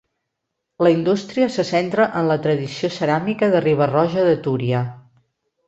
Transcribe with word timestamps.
La 0.85 0.93
indústria 0.93 1.49
se 1.57 1.65
centra 1.73 2.07
en 2.21 2.31
la 2.33 2.39
tradició 2.47 2.91
ceràmica 2.97 3.51
de 3.55 3.63
Riba-roja 3.69 4.25
de 4.31 4.35
Túria. 4.49 4.85